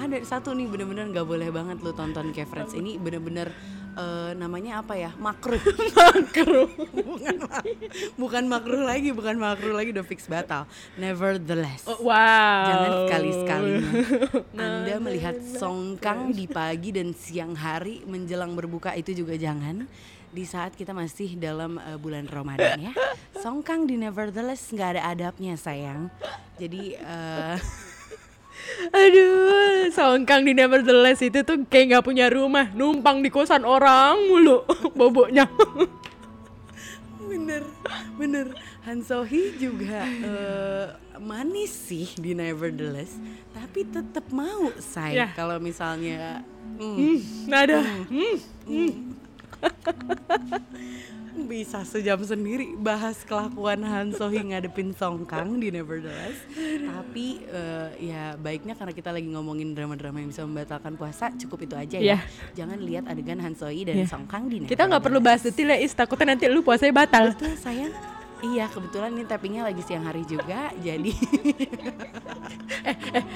ada 0.00 0.16
satu 0.24 0.56
nih 0.56 0.64
bener-bener 0.70 1.12
nggak 1.12 1.26
boleh 1.28 1.48
banget 1.52 1.76
lu 1.84 1.92
tonton 1.92 2.32
kayak 2.32 2.48
Friends 2.48 2.72
ini 2.72 2.96
bener-bener 2.96 3.52
eh, 3.96 4.32
namanya 4.38 4.82
apa 4.82 4.94
ya? 4.94 5.10
Makruh. 5.16 5.60
Makruh. 5.98 6.70
Bukan 6.94 7.36
bukan 8.16 8.44
makruh 8.46 8.82
lagi 8.84 9.10
bukan 9.10 9.36
makruh 9.36 9.74
lagi. 9.74 9.90
Udah 9.94 10.06
fix 10.06 10.26
batal. 10.30 10.68
Nevertheless. 10.96 11.86
Oh, 11.88 12.10
wow. 12.10 12.66
Jangan 12.68 12.90
sekali-sekali. 13.06 13.72
Anda 14.60 14.94
melihat 15.02 15.36
songkang 15.42 16.32
di 16.32 16.46
pagi 16.46 16.94
dan 16.94 17.12
siang 17.16 17.54
hari 17.56 18.02
menjelang 18.06 18.54
berbuka 18.54 18.94
itu 18.94 19.12
juga 19.12 19.34
jangan. 19.36 19.84
Di 20.30 20.46
saat 20.46 20.78
kita 20.78 20.94
masih 20.94 21.34
dalam 21.34 21.82
eh, 21.82 21.98
bulan 21.98 22.30
Ramadan 22.30 22.90
ya. 22.90 22.92
Songkang 23.42 23.88
di 23.88 23.98
Nevertheless 23.98 24.70
nggak 24.70 24.98
ada 24.98 25.02
adabnya 25.10 25.58
sayang. 25.58 26.06
Jadi 26.54 26.94
eh, 26.94 27.56
Aduh, 28.90 29.88
songkang 29.90 30.42
di 30.42 30.52
Nevertheless 30.52 31.20
itu 31.20 31.40
tuh 31.40 31.64
kayak 31.66 31.86
nggak 31.90 32.04
punya 32.04 32.26
rumah, 32.28 32.68
numpang 32.70 33.20
di 33.20 33.28
kosan 33.28 33.62
orang 33.62 34.18
mulu 34.26 34.62
boboknya. 34.98 35.46
bener 37.20 37.62
bener 38.18 38.46
Han 38.82 39.00
Sohee 39.00 39.54
juga 39.54 40.02
eh, 40.02 40.86
manis 41.16 41.70
sih 41.70 42.10
di 42.18 42.34
Nevertheless, 42.34 43.14
tapi 43.50 43.86
tetap 43.86 44.26
mau 44.30 44.74
say 44.76 45.14
Ya. 45.14 45.30
kalau 45.32 45.56
misalnya 45.56 46.42
hmm, 46.76 46.94
Hmm, 46.96 47.18
nada. 47.46 47.78
Hmm. 48.10 49.14
Bisa 51.30 51.86
sejam 51.86 52.18
sendiri 52.20 52.74
bahas 52.74 53.22
kelakuan 53.22 53.82
Han 53.82 54.10
ngadepin 54.12 54.90
Songkang 54.92 55.58
di 55.58 55.70
Nevertheless. 55.70 56.36
Tapi 56.80 57.46
eh, 57.46 57.88
ya 58.10 58.34
baiknya 58.34 58.74
karena 58.74 58.90
kita 58.90 59.10
lagi 59.10 59.28
ngomongin 59.28 59.72
drama-drama 59.72 60.18
yang 60.18 60.30
bisa 60.30 60.42
membatalkan 60.42 60.94
puasa, 60.94 61.30
cukup 61.38 61.64
itu 61.64 61.74
aja 61.78 61.98
ya. 61.98 62.18
Jangan 62.54 62.78
lihat 62.80 63.06
adegan 63.06 63.38
Han 63.38 63.54
dan 63.54 63.94
Iya. 63.96 64.06
Songkang 64.06 64.50
di 64.50 64.62
Nevertheless. 64.62 64.72
Kita 64.72 64.82
nggak 64.90 65.02
perlu 65.02 65.18
bahas 65.18 65.40
detail 65.42 65.70
ya, 65.72 65.78
Is. 65.78 65.94
Takutnya 65.94 66.34
nanti 66.34 66.50
lu 66.50 66.60
puasanya 66.60 66.94
batal. 66.94 67.24
Betul 67.34 67.54
sayang. 67.56 67.94
Iya 68.40 68.72
kebetulan 68.72 69.12
ini 69.12 69.28
tappingnya 69.28 69.68
lagi 69.68 69.84
siang 69.84 70.08
hari 70.08 70.24
juga, 70.24 70.72
jadi 70.80 71.12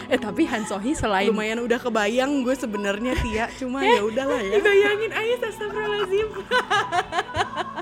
Eh, 0.09 0.17
tapi 0.17 0.49
Han 0.49 0.65
Sohee 0.65 0.97
selain 0.97 1.29
lumayan 1.29 1.61
udah 1.61 1.77
kebayang 1.77 2.41
gue 2.41 2.57
sebenarnya 2.57 3.13
Tia, 3.21 3.47
cuma 3.61 3.85
ya 3.85 4.01
udahlah 4.01 4.41
ya. 4.41 4.57
Bayangin 4.65 5.13
Ais 5.13 5.41
astagfirullahaladzim 5.45 6.29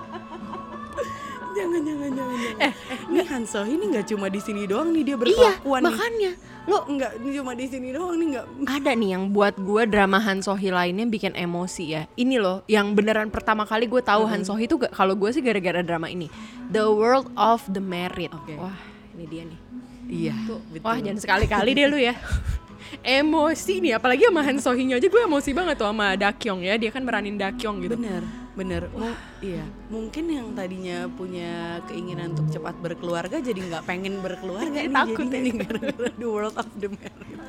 jangan 1.52 1.80
jangan 1.80 2.10
jangan. 2.10 2.36
jangan. 2.38 2.60
Eh, 2.60 2.72
ini 3.06 3.20
Han 3.24 3.44
Sohee 3.44 3.74
ini 3.74 3.84
nggak 3.90 4.06
cuma 4.08 4.26
di 4.28 4.40
sini 4.40 4.62
doang 4.64 4.88
nih 4.90 5.02
dia 5.02 5.10
Iya, 5.10 5.20
berkelakuan 5.20 5.80
nih. 5.80 5.86
makanya 5.86 6.32
Lo 6.62 6.78
nggak 6.86 7.12
cuma 7.18 7.52
di 7.58 7.66
sini 7.66 7.88
doang 7.90 8.14
nih 8.14 8.26
nggak 8.32 8.46
ada 8.62 8.90
nih 8.94 9.08
yang 9.18 9.34
buat 9.34 9.58
gue 9.58 9.82
drama 9.84 10.22
Han 10.22 10.38
Sohee 10.40 10.70
lainnya 10.70 11.02
bikin 11.04 11.34
emosi 11.34 11.84
ya. 11.90 12.02
Ini 12.14 12.38
loh, 12.38 12.62
yang 12.66 12.94
beneran 12.94 13.34
pertama 13.34 13.66
kali 13.66 13.90
gue 13.90 13.98
tahu 13.98 14.30
Han 14.30 14.46
Sohee 14.46 14.70
itu 14.70 14.78
kalau 14.78 15.18
gue 15.18 15.30
sih 15.30 15.42
gara-gara 15.42 15.82
drama 15.82 16.06
ini, 16.06 16.30
The 16.70 16.86
World 16.86 17.34
of 17.34 17.66
the 17.66 17.82
Married. 17.82 18.30
Oke. 18.30 18.54
Wah, 18.54 18.78
ini 19.18 19.24
dia 19.26 19.42
nih. 19.42 19.58
Iya, 20.02 20.34
Wah, 20.82 20.98
jangan 21.02 21.18
sekali-kali 21.18 21.74
deh 21.74 21.86
lu 21.90 21.98
ya. 21.98 22.14
emosi 23.02 23.82
nih, 23.82 23.98
apalagi 23.98 24.22
sama 24.28 24.42
Han 24.46 24.58
Sohee-nya 24.62 25.02
aja 25.02 25.08
gue 25.10 25.22
emosi 25.24 25.50
banget 25.50 25.74
tuh 25.78 25.90
sama 25.90 26.14
Dakyong 26.14 26.60
ya. 26.62 26.74
Dia 26.78 26.90
kan 26.94 27.02
meranin 27.02 27.38
Dakyong 27.38 27.76
gitu. 27.82 27.94
Bener, 27.98 28.22
bener. 28.52 28.88
Mu- 28.92 29.16
iya, 29.40 29.62
mungkin 29.88 30.24
yang 30.26 30.52
tadinya 30.52 31.08
punya 31.08 31.52
keinginan 31.84 32.32
untuk 32.32 32.48
cepat 32.50 32.76
berkeluarga 32.76 33.38
jadi 33.38 33.56
nggak 33.58 33.84
pengen 33.84 34.20
berkeluarga 34.20 34.76
nih 34.78 34.92
Takut 34.92 35.26
jadinya 35.26 35.38
ya. 35.38 35.42
nih 35.42 35.54
gara-gara 35.62 36.10
the 36.12 36.28
world 36.28 36.54
of 36.54 36.68
the 36.76 36.88
married. 36.88 37.40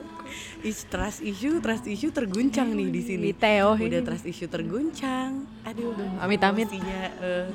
Is 0.64 0.88
trust 0.88 1.20
issue, 1.20 1.60
trust 1.60 1.86
issue 1.86 2.10
terguncang 2.10 2.72
nih 2.72 2.88
di 2.90 3.02
sini. 3.04 3.22
Di 3.22 3.34
Theo 3.36 3.76
Udah 3.76 3.84
ini. 3.86 4.00
trust 4.02 4.26
issue 4.26 4.48
terguncang. 4.48 5.44
Aduh, 5.62 5.92
Amit-amit. 6.18 6.72
eh, 6.72 6.82
eh, 7.20 7.46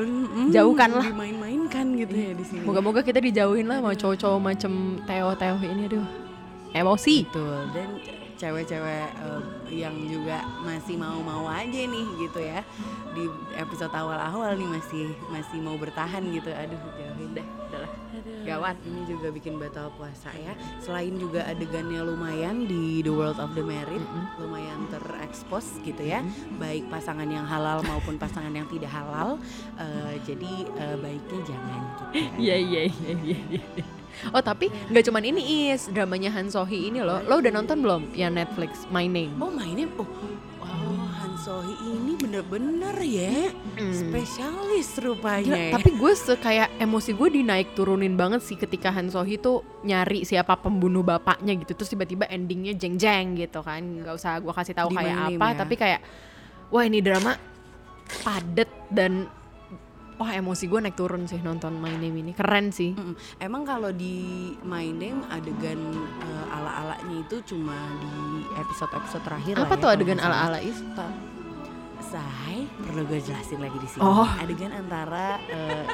mm, 0.00 0.54
Jauhkanlah. 0.54 1.02
Dimain-mainkan 1.04 1.86
gitu 1.98 2.14
ya 2.14 2.32
di 2.32 2.44
sini. 2.46 2.62
Moga-moga 2.62 3.02
kita 3.02 3.18
dijauhin 3.18 3.66
lah 3.66 3.82
sama 3.82 3.92
cowok-cowok 3.92 4.40
macem 4.40 4.72
Theo-Theo 5.04 5.56
ini 5.60 5.82
aduh. 5.90 6.06
Emosi. 6.72 7.26
Betul 7.26 7.60
dan 7.74 7.90
cewek-cewek 8.42 9.06
eh, 9.22 9.42
yang 9.70 9.94
juga 10.10 10.42
masih 10.66 10.98
mau-mau 10.98 11.46
aja 11.46 11.78
nih 11.86 12.06
gitu 12.18 12.42
ya. 12.42 12.66
Di 13.14 13.30
episode 13.54 13.94
awal-awal 13.94 14.58
nih 14.58 14.66
masih 14.66 15.06
masih 15.30 15.62
mau 15.62 15.78
bertahan 15.78 16.26
gitu. 16.34 16.50
Aduh 16.50 16.80
jauhin 16.98 17.30
deh 17.38 17.46
udahlah. 17.70 17.92
Gawat 18.42 18.76
ini 18.82 19.06
juga 19.06 19.30
bikin 19.30 19.62
batal 19.62 19.94
puasa 19.94 20.34
ya. 20.34 20.58
Selain 20.82 21.14
juga 21.14 21.46
adegannya 21.46 22.02
lumayan 22.02 22.66
di 22.66 23.00
The 23.06 23.12
World 23.14 23.38
of 23.38 23.54
the 23.54 23.62
Married 23.62 24.02
lumayan 24.42 24.90
terekspos 24.90 25.78
gitu 25.86 26.02
ya. 26.02 26.26
Baik 26.58 26.90
pasangan 26.90 27.30
yang 27.30 27.46
halal 27.46 27.86
maupun 27.86 28.18
pasangan 28.18 28.50
yang 28.50 28.66
tidak 28.66 28.90
halal 28.90 29.38
eh, 29.78 30.18
jadi 30.26 30.52
eh, 30.74 30.96
baiknya 30.98 31.40
jangan 31.46 31.80
gitu 31.86 32.04
Iya 32.50 32.56
iya 32.58 32.82
iya 32.90 33.12
iya. 33.22 33.38
iya. 33.54 34.01
Oh 34.30 34.40
tapi 34.40 34.68
nggak 34.88 35.04
cuman 35.06 35.22
ini 35.24 35.42
is 35.70 35.88
dramanya 35.88 36.30
Han 36.30 36.48
Sohee 36.48 36.88
ini 36.88 37.00
loh. 37.00 37.20
Lo 37.24 37.38
udah 37.38 37.50
nonton 37.50 37.80
belum 37.80 38.02
yang 38.12 38.32
Netflix 38.32 38.84
My 38.88 39.04
Name? 39.04 39.34
Oh 39.38 39.50
mainnya 39.50 39.88
oh 39.96 40.06
wow 40.58 40.92
Han 41.18 41.34
Sohee 41.36 41.74
ini 41.82 42.14
bener-bener 42.14 42.94
ya 43.00 43.50
spesialis 43.90 44.94
rupanya. 44.98 45.42
Gila, 45.46 45.58
ya. 45.58 45.72
tapi 45.74 45.90
gue 45.92 46.12
se- 46.12 46.36
kayak 46.36 46.68
emosi 46.76 47.10
gue 47.12 47.28
dinaik 47.32 47.74
turunin 47.74 48.14
banget 48.14 48.42
sih 48.42 48.54
ketika 48.54 48.90
Han 48.90 49.08
Sohee 49.08 49.36
tuh 49.36 49.62
nyari 49.82 50.22
siapa 50.22 50.54
pembunuh 50.54 51.02
bapaknya 51.02 51.56
gitu 51.58 51.74
terus 51.74 51.90
tiba-tiba 51.90 52.28
endingnya 52.28 52.72
jeng 52.72 52.94
jeng 52.94 53.34
gitu 53.34 53.60
kan 53.60 53.80
nggak 53.80 54.14
usah 54.14 54.38
gue 54.38 54.52
kasih 54.52 54.74
tahu 54.74 54.88
kayak 54.90 55.02
My 55.10 55.20
Name 55.26 55.36
apa 55.36 55.46
ya. 55.48 55.56
tapi 55.58 55.74
kayak 55.74 56.00
wah 56.68 56.84
ini 56.84 57.02
drama 57.02 57.34
padet 58.22 58.70
dan 58.88 59.26
wah 60.22 60.30
emosi 60.38 60.70
gue 60.70 60.78
naik 60.78 60.94
turun 60.94 61.26
sih 61.26 61.42
nonton 61.42 61.82
My 61.82 61.90
Name 61.98 62.22
ini 62.22 62.30
keren 62.30 62.70
sih 62.70 62.94
Mm-mm. 62.94 63.18
Emang 63.42 63.66
kalau 63.66 63.90
di 63.90 64.54
My 64.62 64.86
Name 64.94 65.26
adegan 65.34 65.82
eh, 66.22 66.54
ala-alanya 66.54 67.26
itu 67.26 67.42
cuma 67.42 67.74
di 67.98 68.46
episode-episode 68.54 69.22
terakhir 69.26 69.54
lah 69.58 69.66
apa 69.66 69.74
ya, 69.74 69.82
tuh 69.82 69.90
adegan 69.90 70.16
nggak 70.22 70.30
salah. 70.30 70.62
Say, 72.02 72.66
perlu 72.82 73.06
gue 73.06 73.22
jelasin 73.22 73.62
lagi 73.62 73.78
di 73.78 73.86
sini. 73.86 74.02
Oh. 74.02 74.26
Adegan 74.26 74.74
antara 74.74 75.38
eh, 75.46 75.86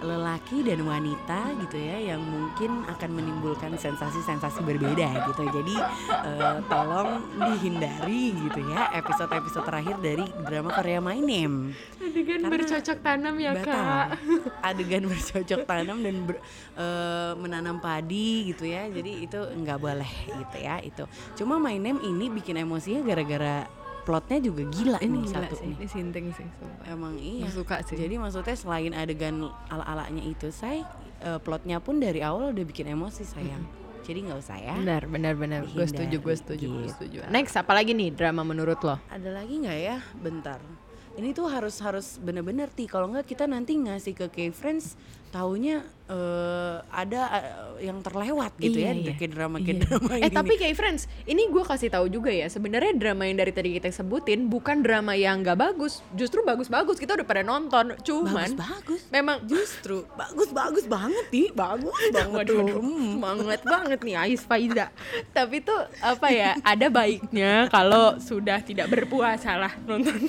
lelaki 0.00 0.64
dan 0.64 0.80
wanita 0.80 1.52
gitu 1.60 1.76
ya 1.76 2.16
yang 2.16 2.24
mungkin 2.24 2.88
akan 2.88 3.10
menimbulkan 3.12 3.76
sensasi-sensasi 3.76 4.64
berbeda 4.64 5.28
gitu. 5.28 5.42
Jadi 5.52 5.76
eh, 6.08 6.56
tolong 6.72 7.20
dihindari 7.36 8.32
gitu 8.48 8.64
ya 8.64 8.96
episode-episode 8.96 9.68
terakhir 9.68 9.96
dari 10.00 10.24
drama 10.48 10.72
Korea 10.72 11.04
My 11.04 11.20
Name. 11.20 11.76
adegan 12.00 12.40
Karena 12.48 12.56
bercocok 12.56 12.98
tanam 13.04 13.34
ya 13.36 13.50
batal. 13.52 14.16
Adegan 14.72 15.04
bercocok 15.04 15.60
tanam 15.68 15.98
dan 16.00 16.16
ber- 16.24 16.42
eh, 16.80 17.32
menanam 17.36 17.76
padi 17.76 18.48
gitu 18.48 18.64
ya. 18.64 18.88
Jadi 18.88 19.28
itu 19.28 19.36
nggak 19.36 19.78
boleh 19.78 20.12
gitu 20.32 20.56
ya 20.56 20.80
itu. 20.80 21.04
Cuma 21.36 21.60
My 21.60 21.76
Name 21.76 22.00
ini 22.08 22.32
bikin 22.32 22.56
emosinya 22.56 23.04
gara-gara 23.04 23.81
plotnya 24.02 24.38
juga 24.42 24.62
gila 24.66 24.98
ini 24.98 25.22
nih 25.22 25.22
gila 25.30 25.36
satu 25.46 25.54
sih 25.54 25.66
nih. 25.70 25.76
ini 25.78 25.86
sinting 25.86 26.26
sih 26.34 26.46
sumpah. 26.58 26.84
Emang 26.90 27.14
iya. 27.18 27.46
Suka 27.48 27.80
sih. 27.86 27.94
Jadi 27.94 28.18
maksudnya 28.18 28.56
selain 28.58 28.92
adegan 28.92 29.46
ala-alanya 29.70 30.22
itu, 30.26 30.50
saya 30.50 30.82
eh, 31.22 31.38
plotnya 31.38 31.78
pun 31.78 32.02
dari 32.02 32.18
awal 32.20 32.50
udah 32.50 32.64
bikin 32.66 32.90
emosi 32.90 33.22
sayang. 33.22 33.62
Jadi 34.02 34.18
nggak 34.26 34.38
usah 34.42 34.58
ya. 34.58 34.74
Benar, 34.74 35.06
benar, 35.06 35.34
benar. 35.38 35.62
Gue 35.70 35.86
setuju, 35.86 36.18
gue 36.18 36.34
setuju, 36.34 36.66
gue 36.66 36.90
gitu. 36.90 36.94
setuju. 36.98 37.16
Next, 37.30 37.54
apa 37.54 37.70
lagi 37.70 37.94
nih 37.94 38.10
drama 38.10 38.42
menurut 38.42 38.82
lo? 38.82 38.98
Ada 39.06 39.30
lagi 39.30 39.62
nggak 39.62 39.78
ya? 39.78 39.98
Bentar. 40.18 40.58
ini 41.12 41.36
tuh 41.36 41.44
harus 41.44 41.76
harus 41.84 42.16
bener-bener 42.16 42.72
ti 42.72 42.88
kalau 42.88 43.04
nggak 43.12 43.28
kita 43.28 43.44
nanti 43.44 43.76
ngasih 43.76 44.16
ke 44.16 44.26
K-Friends 44.32 44.96
taunya 45.32 45.80
eh, 46.04 46.76
ada 46.86 47.20
eh, 47.32 47.52
yang 47.82 47.98
terlewat 47.98 48.52
gitu 48.56 48.76
Iya, 48.76 48.92
ya 48.92 49.00
iya. 49.02 49.14
kayak 49.16 49.32
drama 49.32 49.56
Iya. 49.56 49.64
kayak 49.64 49.78
drama 49.82 50.10
Eh 50.12 50.20
ini. 50.22 50.30
tapi 50.30 50.52
kayak 50.54 50.76
friends, 50.76 51.02
ini 51.24 51.48
gue 51.48 51.64
kasih 51.64 51.88
tahu 51.88 52.06
juga 52.06 52.28
ya. 52.28 52.44
Sebenarnya 52.46 52.92
drama 52.92 53.24
yang 53.24 53.40
dari 53.40 53.48
tadi 53.48 53.72
kita 53.72 53.88
sebutin 53.88 54.44
bukan 54.44 54.78
drama 54.78 55.16
yang 55.16 55.40
nggak 55.40 55.56
bagus, 55.56 56.04
justru 56.12 56.42
bagus-bagus. 56.42 56.96
Kita 56.96 57.16
udah 57.16 57.24
pada 57.24 57.40
nonton. 57.40 57.96
Cuman 57.98 58.52
bagus-bagus 58.52 59.00
memang 59.08 59.40
justru 59.42 60.04
bagus-bagus 60.20 60.84
banget 60.84 61.24
ti 61.26 61.48
bagus 61.50 61.96
banget 62.12 62.44
Waduh, 62.44 62.60
tuh. 62.60 62.76
semangat 63.16 63.60
banget 63.64 63.98
nih 64.02 64.14
Ais 64.14 64.42
Faiza. 64.42 64.86
Tapi 65.32 65.56
tuh 65.58 65.80
apa 65.98 66.28
ya? 66.28 66.52
Ada 66.76 66.86
baiknya 66.86 67.66
kalau 67.66 68.20
sudah 68.20 68.60
tidak 68.60 68.86
berpuasa 68.86 69.56
lah 69.56 69.72
nonton. 69.82 70.28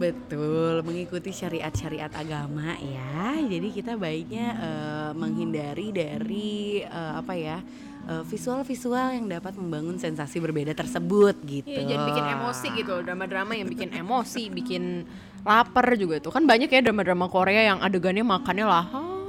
Betul, 0.00 0.80
mengikuti 0.80 1.28
syariat-syariat 1.28 2.08
agama 2.10 2.72
ya. 2.80 3.36
Jadi 3.36 3.68
kita 3.68 3.94
baiknya 3.94 4.46
eh, 4.56 5.10
menghindari 5.12 5.92
dari 5.92 6.50
eh, 6.80 7.12
apa 7.14 7.36
ya 7.36 7.60
eh, 8.08 8.22
visual-visual 8.24 9.12
yang 9.12 9.28
dapat 9.28 9.54
membangun 9.54 10.00
sensasi 10.00 10.40
berbeda 10.40 10.72
tersebut 10.72 11.36
gitu. 11.44 11.68
Iya, 11.68 11.84
jangan 11.86 12.04
bikin 12.08 12.26
emosi 12.32 12.66
gitu. 12.74 12.94
Drama-drama 13.04 13.52
yang 13.52 13.68
bikin 13.68 13.90
emosi, 13.92 14.48
bikin 14.48 15.04
lapar 15.44 15.92
juga 15.94 16.16
tuh. 16.18 16.32
Kan 16.32 16.48
banyak 16.48 16.72
ya 16.72 16.80
drama-drama 16.80 17.28
Korea 17.28 17.68
yang 17.68 17.84
adegannya 17.84 18.24
makannya 18.24 18.64
lahap 18.64 19.20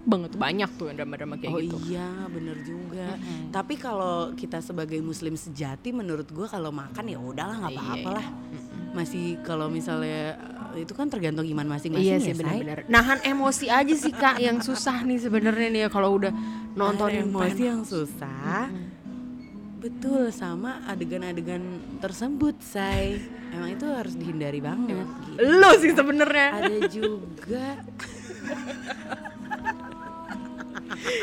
banget 0.00 0.32
banyak 0.32 0.70
tuh 0.74 0.88
yang 0.88 0.96
drama-drama 0.96 1.36
kayak 1.36 1.52
Oh 1.52 1.60
gitu. 1.60 1.76
iya, 1.86 2.08
bener 2.26 2.56
juga. 2.64 3.14
Tapi 3.52 3.74
kalau 3.76 4.32
kita 4.32 4.58
sebagai 4.58 4.98
muslim 4.98 5.36
sejati, 5.36 5.92
menurut 5.92 6.26
gua 6.32 6.48
kalau 6.48 6.72
makan 6.72 7.04
ya 7.04 7.20
udahlah 7.20 7.62
nggak 7.62 7.74
Iya, 7.74 7.82
apa-apa 7.84 8.10
lah. 8.16 8.26
Masih 8.90 9.38
kalau 9.40 9.66
misalnya 9.66 10.34
eh, 10.70 10.82
itu 10.82 10.92
kan 10.92 11.06
tergantung 11.06 11.46
iman 11.46 11.66
masing-masing 11.68 12.04
Iya 12.04 12.16
ya, 12.16 12.20
sih 12.20 12.32
Say. 12.32 12.38
benar-benar. 12.40 12.78
Nahan 12.86 13.18
emosi 13.24 13.66
aja 13.66 13.94
sih 13.94 14.10
kak 14.10 14.36
yang 14.38 14.58
susah 14.58 15.02
nih 15.02 15.18
sebenarnya 15.18 15.68
nih 15.68 15.80
ya 15.80 15.88
kalau 15.88 16.14
udah 16.14 16.32
nonton 16.72 17.06
Nahan 17.06 17.24
emosi 17.24 17.62
yang 17.62 17.82
susah. 17.82 18.66
Betul 19.76 20.28
sama 20.28 20.84
adegan-adegan 20.84 21.62
tersebut, 21.98 22.52
say. 22.60 23.16
Emang 23.48 23.72
itu 23.72 23.86
harus 23.88 24.12
dihindari 24.12 24.60
banget. 24.60 25.08
gitu. 25.24 25.40
Lo 25.40 25.70
sih 25.74 25.90
sebenarnya. 25.90 26.48
Ada 26.52 26.76
juga 26.86 27.64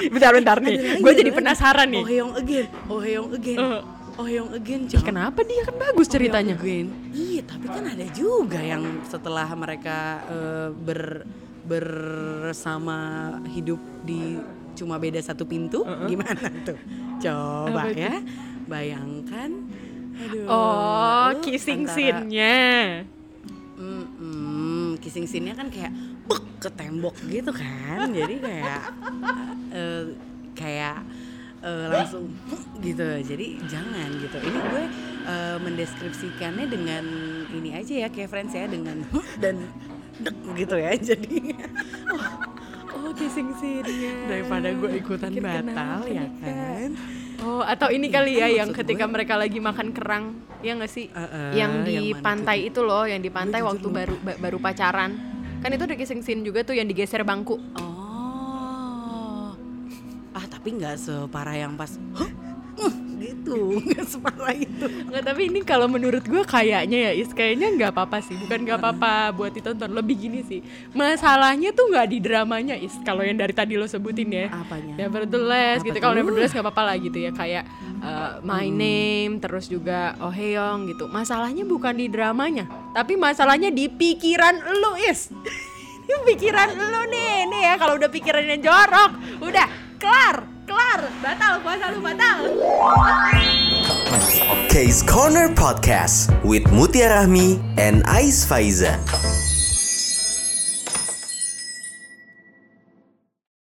bentar 0.09 0.31
bentar 0.33 0.57
nih. 0.57 0.75
Gue 0.97 1.13
jadi 1.13 1.31
penasaran 1.31 1.87
nih. 1.87 2.01
Oh 2.01 2.07
Heong 2.07 2.33
again, 2.35 2.65
Oh 2.87 2.99
Heong 2.99 3.29
again, 3.31 3.59
Eh. 3.59 3.81
Oh 4.17 4.25
Heong 4.25 4.49
again. 4.51 4.81
Jong. 4.85 5.05
Kenapa 5.05 5.39
dia 5.41 5.61
kan 5.61 5.77
bagus 5.77 6.09
ceritanya? 6.09 6.53
Oh 6.53 6.61
again. 6.61 6.89
Iya, 7.11 7.41
tapi 7.45 7.65
kan 7.65 7.85
ada 7.85 8.05
juga 8.11 8.57
yang 8.57 8.81
setelah 9.03 9.45
mereka 9.53 9.97
eh, 10.25 10.69
ber 10.73 11.21
bersama 11.67 12.97
hidup 13.45 13.77
di 14.01 14.39
cuma 14.73 14.95
beda 14.95 15.19
satu 15.19 15.43
pintu, 15.43 15.83
gimana 16.07 16.47
tuh? 16.63 16.77
Coba 17.19 17.81
Apa 17.83 17.93
ya, 17.93 18.15
bayangkan. 18.65 19.51
Aduh, 20.17 20.47
Oh, 20.47 21.29
kissing 21.43 21.83
antara- 21.83 21.93
scene-nya. 21.93 22.57
Mm-mm, 23.77 24.97
kissing 24.97 25.27
scene-nya 25.27 25.53
kan 25.53 25.67
kayak 25.67 25.93
bek 26.25 26.41
ke 26.57 26.69
tembok 26.71 27.13
gitu 27.27 27.51
kan. 27.51 28.09
Jadi 28.09 28.35
kayak 28.39 28.81
eh, 29.69 30.03
kayak 30.53 31.05
eh, 31.61 31.87
langsung 31.89 32.29
gitu. 32.85 33.05
Jadi 33.23 33.47
jangan 33.65 34.09
gitu. 34.17 34.37
Ini 34.37 34.59
gue 34.63 34.83
eh, 35.25 35.57
mendeskripsikannya 35.57 36.65
dengan 36.65 37.05
ini 37.49 37.69
aja 37.73 37.93
ya 38.05 38.09
kayak 38.09 38.29
friends 38.29 38.53
ya 38.53 38.65
dengan 38.65 39.01
dan 39.43 39.65
dek 40.17 40.35
gitu 40.57 40.75
ya. 40.75 40.91
Jadi 41.13 41.53
oh, 42.09 42.25
oh 43.07 43.11
kissing 43.13 43.53
scene-nya. 43.55 44.13
Daripada 44.27 44.67
gue 44.71 44.89
ikutan 44.97 45.29
Pikir 45.29 45.43
batal, 45.43 45.99
ya 46.09 46.25
nih, 46.25 46.31
kan? 46.41 46.91
Oh, 47.37 47.61
atau 47.61 47.93
ini 47.93 48.09
kali 48.09 48.41
ya 48.41 48.49
Iya, 48.49 48.65
yang 48.65 48.73
ketika 48.73 49.05
gue. 49.05 49.13
mereka 49.13 49.37
lagi 49.37 49.61
makan 49.61 49.93
kerang, 49.93 50.41
ya 50.65 50.73
nggak 50.73 50.89
sih? 50.89 51.05
Eh, 51.13 51.21
eh, 51.21 51.51
yang 51.53 51.85
di 51.85 51.93
yang 51.93 52.17
pantai 52.17 52.65
tuh? 52.65 52.69
itu 52.73 52.81
loh, 52.81 53.05
yang 53.05 53.21
di 53.21 53.29
pantai 53.29 53.61
waktu 53.61 53.85
lupa. 53.85 53.97
baru 54.01 54.15
ba- 54.25 54.39
baru 54.41 54.57
pacaran. 54.57 55.11
Kan 55.61 55.69
itu 55.69 55.83
ada 55.85 55.93
kissing 55.93 56.25
scene 56.25 56.41
juga 56.41 56.65
tuh 56.65 56.73
yang 56.73 56.89
digeser 56.89 57.21
bangku. 57.21 57.61
Oh. 57.77 57.86
Tapi 60.67 60.83
nggak 60.83 60.99
separah 60.99 61.55
yang 61.55 61.79
pas 61.79 61.95
"Hah? 62.11 62.27
Uh, 62.75 62.91
gitu. 63.23 63.55
Nggak 63.87 64.03
separah 64.03 64.51
itu. 64.51 64.83
Nggak, 64.83 65.23
tapi 65.23 65.47
ini 65.47 65.63
kalau 65.63 65.87
menurut 65.87 66.27
gue 66.27 66.43
kayaknya 66.43 67.07
ya 67.07 67.11
Is, 67.15 67.31
kayaknya 67.31 67.71
nggak 67.71 67.95
apa-apa 67.95 68.19
sih. 68.19 68.35
Bukan 68.35 68.67
nggak 68.67 68.75
apa-apa 68.75 69.31
buat 69.31 69.55
ditonton. 69.55 69.95
Lebih 69.95 70.27
gini 70.27 70.43
sih. 70.43 70.59
Masalahnya 70.91 71.71
tuh 71.71 71.87
nggak 71.87 72.03
di 72.11 72.19
dramanya 72.19 72.75
Is. 72.75 72.91
Kalau 73.07 73.23
yang 73.23 73.39
dari 73.39 73.55
tadi 73.55 73.79
lo 73.79 73.87
sebutin 73.87 74.27
ya. 74.27 74.51
Apanya? 74.51 74.99
Nevertheless 74.99 75.79
Apa 75.79 75.87
gitu. 75.87 75.97
Kalau 76.03 76.13
Nevertheless 76.19 76.51
nggak 76.51 76.65
apa-apa 76.67 76.83
lah 76.83 76.95
gitu 76.99 77.15
ya. 77.15 77.31
Kayak 77.31 77.63
uh, 78.03 78.43
My 78.43 78.67
Name, 78.67 79.39
terus 79.39 79.71
juga 79.71 80.19
Oh 80.19 80.35
Heong 80.35 80.91
gitu. 80.91 81.07
Masalahnya 81.07 81.63
bukan 81.63 81.95
di 81.95 82.11
dramanya, 82.11 82.67
tapi 82.91 83.15
masalahnya 83.15 83.71
di 83.71 83.87
pikiran 83.87 84.67
lo 84.83 84.99
Is. 84.99 85.31
Pikiran 86.27 86.75
lo 86.75 87.07
nih, 87.07 87.47
nih 87.47 87.61
ya. 87.71 87.73
Kalau 87.79 87.95
udah 87.95 88.11
pikirannya 88.11 88.59
jorok, 88.59 89.11
udah 89.47 89.87
kelar, 89.97 90.56
kelar, 90.67 90.99
batal 91.23 91.63
puasa 91.63 91.87
lu 91.95 92.03
batal. 92.03 92.39
Case 94.67 94.99
Corner 95.01 95.47
Podcast 95.55 96.27
with 96.43 96.67
Mutia 96.75 97.07
Rahmi 97.09 97.63
and 97.79 98.03
Ais 98.05 98.43
Faiza. 98.43 98.99